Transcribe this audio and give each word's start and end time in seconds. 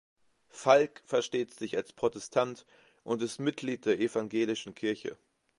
Falk 0.49 1.03
versteht 1.05 1.53
sich 1.53 1.77
als 1.77 1.93
Protestant 1.93 2.65
und 3.03 3.21
ist 3.21 3.37
Mitglied 3.39 3.85
der 3.85 3.99
Evangelischen 3.99 4.73
Kirche. 4.73 5.15